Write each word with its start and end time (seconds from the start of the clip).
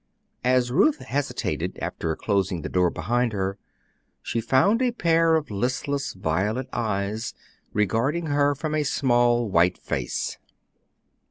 As 0.43 0.71
Ruth 0.71 0.97
hesitated 1.05 1.77
after 1.79 2.15
closing 2.15 2.63
the 2.63 2.69
door 2.69 2.89
behind 2.89 3.33
her, 3.33 3.59
she 4.23 4.41
found 4.41 4.81
a 4.81 4.89
pair 4.91 5.35
of 5.35 5.51
listless 5.51 6.13
violet 6.13 6.67
eyes 6.73 7.35
regarding 7.71 8.25
her 8.25 8.55
from 8.55 8.73
a 8.73 8.81
small 8.81 9.47
white 9.47 9.77
face. 9.77 10.39